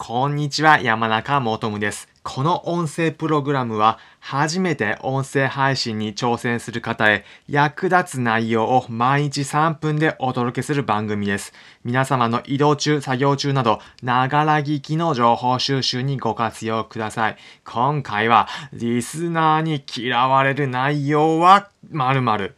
[0.00, 2.08] こんにちは、山中もとむです。
[2.22, 11.52] この音声プログラムは、初めて音声配信に挑戦する方へ役立つ内容を毎日3分でお届けする番組です。
[11.82, 17.36] 皆様の移動中、作業中など、ながら聞きの情報収集にご活用ください。
[17.64, 22.56] 今回は、リスナーに嫌われる内容は〇〇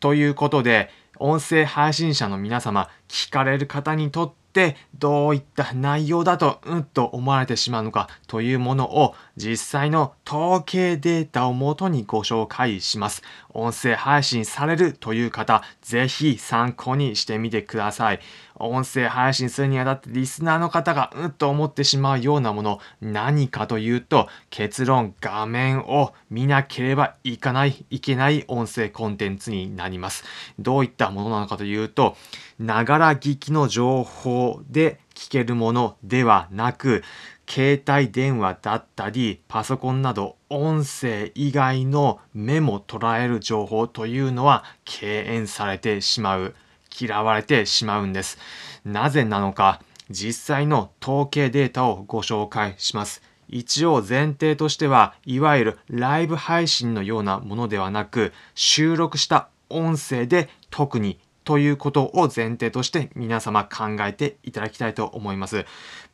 [0.00, 13.22] ということで、音声配信者の皆様、聞かれる方にとっってどういった内容だとうんと思われてしまうのかというものを実際の統計データをもとにご紹介します。
[13.50, 18.20] 音声配信されるという方、ぜひ参考にしてみてください。
[18.60, 30.24] 音声配信するにあたってリスナーの方がうんと思ってしまうようなもの、何かというと、結論、画面を見なければいかない、いけない音声コンテンツになります。
[30.58, 32.16] どういったものなのかというと、
[32.58, 37.02] ながら聞きの情報で聞けるものではなく、
[37.48, 46.54] 携帯電話だったり、パソコンなど音声以外の目も捉える情報というのは敬遠されてしまう、
[46.96, 48.38] 嫌われてしまうんです。
[48.84, 53.22] なぜなのか、実際の統計データをご紹介します。
[53.48, 65.64] 一応前提としては、いわゆるライブ配信のようなものではなく、収録した音声で特にということを前提として皆様考えていただきたいと思います。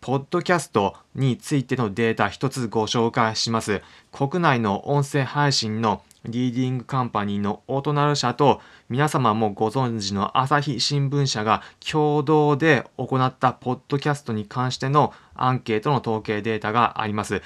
[0.00, 3.82] ポッドキャストについてのデータ一つご紹介します。
[4.12, 17.42] 国内の音声配信のリーディングカンパニーのオートナル社と皆様もご存知の朝日新聞社が共同で行ったポッドキャストに関してのアンケートの統計データがあります。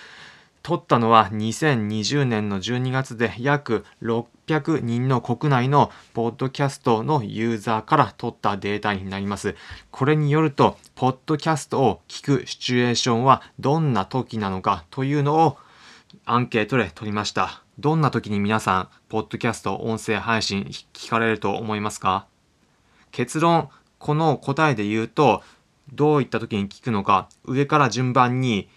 [0.63, 9.57] 取ったのは2020年の12月で約600人の国内のポッドキャストのユーザーから取ったデータになります。
[9.91, 15.57] これによると、ポッドキャストを聞くシチュエーションはどんな時なのかというのを
[16.27, 17.63] アンケートで取りました。
[17.79, 22.27] どんな時に皆さん、ポッドキャスト音声配信聞かれると思いますか？
[23.13, 23.69] 結論、
[24.01, 25.45] この答えで言うと、
[25.93, 28.69] どういった時に聞くのか、上から順番に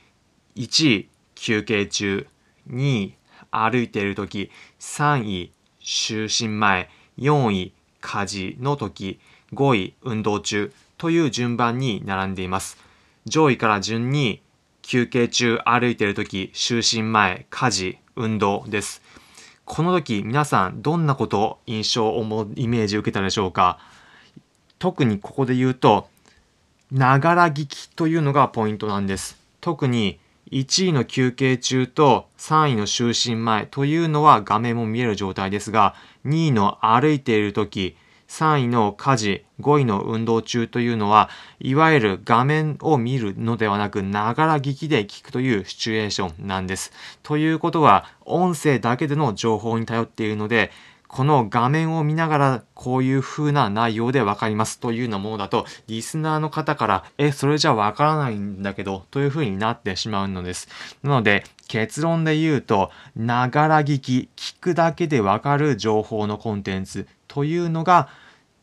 [0.56, 2.28] 1位、休憩中、
[2.70, 3.16] 2位、
[3.50, 5.52] 歩いている時、3位、
[5.82, 6.88] 就寝前、
[7.18, 9.20] 4位、家事の時、
[9.52, 12.78] 5位、運動中という順番に並んでいます。
[13.26, 14.44] 上位から順に
[14.92, 19.02] 休憩中、歩いている時、就寝前、家事、運動です。
[19.64, 23.80] この時皆さんどんなことを印象をイメージ受けたでしょうか？
[24.80, 26.10] 特にここで言うと、
[26.92, 29.40] ながら聞きというのがポイントなんです。
[29.62, 30.20] 特に
[30.52, 37.96] 1位の休憩中と3位の就寝前というのは画面も見える状態ですが、2位の歩いている時、
[38.32, 46.94] 3位の家事、5位の運動中というのは、いわゆる画面を見るのではなく、ながら聞きで聞くというシチュエーションなんです。
[47.24, 50.72] ということは、音声だけでの情報に頼っているので、
[51.10, 60.70] この画面を見ながらこういう風な内容でわかりますというようなものだと、リスナーの方から、え、それじゃわからないんだけど、という風になってしまうのです。
[61.04, 68.10] なので、結論で言うと、ながら聞き、聞くだけでわかる情報のコンテンツというのが、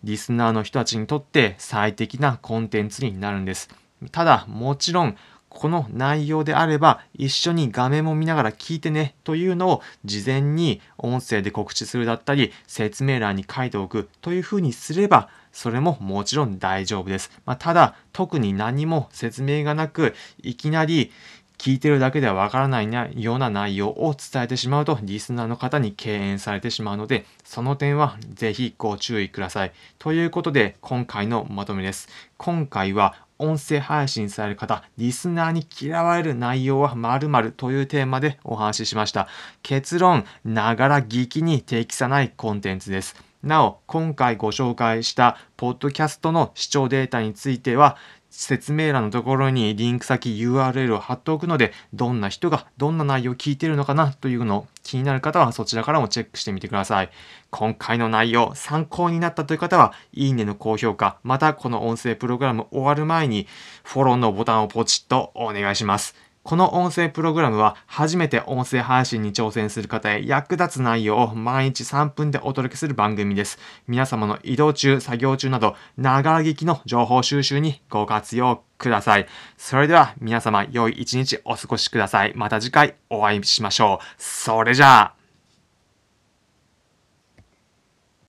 [0.05, 3.71] リスナーの人たちにとって最適なコンテンツになるんです。
[4.13, 5.17] ただ、もちろん、
[5.49, 17.31] この内容であれば一緒に画面も見ながら聞いてねというのを事前に音声で告知するだったり説明欄に書いておくというふうにすればそれももちろん大丈夫です。
[17.47, 21.11] まあ、ただ特に何も説明がなくいきなり
[21.59, 29.73] 聞いてるだけではわからないような内容を伝えてしまうとリスナーの方に敬遠されてしまうのでその点はぜひご注意ください。
[29.99, 32.09] ということで今回のまとめです。
[32.37, 39.29] 今回は音声配信される方、リスナーに嫌われる内容は〇〇というテーマでお話ししました。
[39.63, 43.15] 結論、ながら聞きに適さないコンテンツです。
[43.43, 47.97] なお、今回ご紹介したポッドキャストの視聴データについては、
[48.31, 57.11] 説明欄のところにリンク先 URL を貼っておくので、どんな人がどんな内容を聞いてるのかなというのを気になる方はそちらからもチェックしてみてください。
[57.51, 63.47] 今回の内容参考になったという方は、いいねの高評価、またこの音声プログラム終わる前に
[63.83, 66.28] フォローのボタンをポチッとお願いします。
[66.49, 73.59] この音声プログラムは初めて音声配信に挑戦する方へ役立つ内容を毎日3分でお届けする番組です。
[73.87, 79.27] 皆様の移動中、作業中など、ながら聞きの情報収集にご活用ください。
[79.59, 82.33] それでは皆様良い一日お過ごしください。
[82.35, 84.05] また次回お会いしましょう。
[84.17, 85.18] それじゃあ。